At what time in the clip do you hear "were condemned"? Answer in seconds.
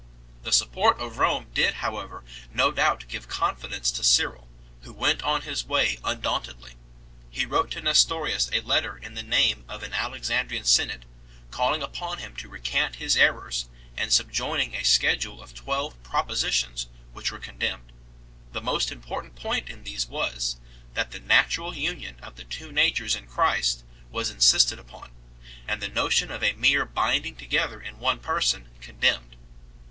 17.31-17.89